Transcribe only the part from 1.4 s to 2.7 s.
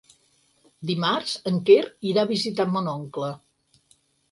en Quer irà a visitar